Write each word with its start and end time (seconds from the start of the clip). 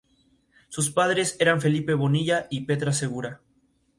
Sus 0.67 0.89
padres 0.89 1.37
eran 1.39 1.61
Felipe 1.61 1.93
Bonilla 1.93 2.47
y 2.49 2.61
Petra 2.61 2.91
Segura. 2.91 3.41